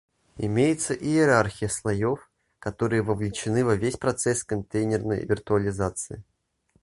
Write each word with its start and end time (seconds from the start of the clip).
Имеется 0.39 0.95
иерархия 0.95 1.67
слоев, 1.67 2.31
которые 2.57 3.03
вовлечены 3.03 3.63
во 3.63 3.75
весь 3.75 3.97
процесс 3.97 4.43
контейнерной 4.43 5.23
виртуализации 5.27 6.23